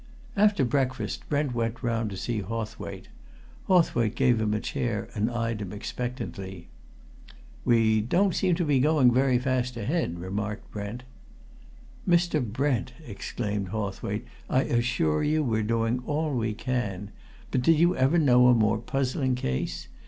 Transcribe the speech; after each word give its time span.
After 0.35 0.65
breakfast 0.65 1.29
Brent 1.29 1.53
went 1.53 1.83
round 1.83 2.09
to 2.09 2.17
see 2.17 2.39
Hawthwaite. 2.39 3.09
Hawthwaite 3.67 4.15
gave 4.15 4.41
him 4.41 4.51
a 4.55 4.59
chair 4.59 5.07
and 5.13 5.29
eyed 5.29 5.61
him 5.61 5.71
expectantly. 5.71 6.69
"We 7.65 8.01
don't 8.01 8.33
seem 8.33 8.55
to 8.55 8.65
be 8.65 8.79
going 8.79 9.13
very 9.13 9.37
fast 9.37 9.77
ahead," 9.77 10.17
remarked 10.17 10.71
Brent. 10.71 11.03
"Mr. 12.09 12.43
Brent," 12.43 12.93
exclaimed 13.05 13.67
Hawthwaite, 13.69 14.25
"I 14.49 14.63
assure 14.63 15.21
you 15.21 15.43
we're 15.43 15.61
doing 15.61 15.99
all 16.07 16.35
we 16.35 16.55
can! 16.55 17.11
But 17.51 17.61
did 17.61 17.77
you 17.77 17.95
ever 17.95 18.17
know 18.17 18.47
a 18.47 18.55
more 18.55 18.79
puzzling 18.79 19.35
case? 19.35 19.87